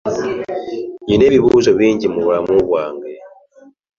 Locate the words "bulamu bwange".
2.25-3.11